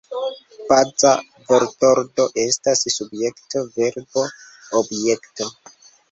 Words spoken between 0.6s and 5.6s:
Baza vortordo estas Subjekto-Verbo-Objekto.